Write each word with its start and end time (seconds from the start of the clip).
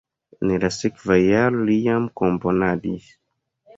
En 0.45 0.53
la 0.63 0.69
sekva 0.77 1.17
jaro 1.25 1.67
li 1.67 1.77
jam 1.91 2.09
komponadis. 2.23 3.13